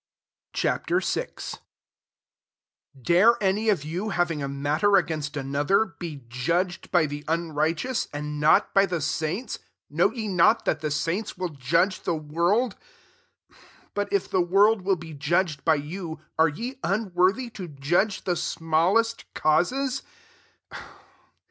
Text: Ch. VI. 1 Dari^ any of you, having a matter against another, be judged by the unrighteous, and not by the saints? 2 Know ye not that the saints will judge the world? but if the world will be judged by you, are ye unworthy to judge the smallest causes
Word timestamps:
Ch. 0.53 0.63
VI. 0.63 0.71
1 0.71 0.81
Dari^ 3.03 3.35
any 3.39 3.69
of 3.69 3.83
you, 3.85 4.09
having 4.09 4.41
a 4.41 4.47
matter 4.47 4.97
against 4.97 5.37
another, 5.37 5.85
be 5.99 6.25
judged 6.27 6.89
by 6.89 7.05
the 7.05 7.23
unrighteous, 7.27 8.07
and 8.11 8.39
not 8.39 8.73
by 8.73 8.87
the 8.87 8.99
saints? 8.99 9.59
2 9.59 9.63
Know 9.97 10.11
ye 10.11 10.27
not 10.27 10.65
that 10.65 10.79
the 10.79 10.89
saints 10.89 11.37
will 11.37 11.49
judge 11.49 12.01
the 12.01 12.15
world? 12.15 12.75
but 13.93 14.11
if 14.11 14.27
the 14.27 14.41
world 14.41 14.81
will 14.81 14.95
be 14.95 15.13
judged 15.13 15.63
by 15.63 15.75
you, 15.75 16.19
are 16.35 16.49
ye 16.49 16.79
unworthy 16.83 17.51
to 17.51 17.67
judge 17.67 18.23
the 18.23 18.35
smallest 18.35 19.31
causes 19.35 20.01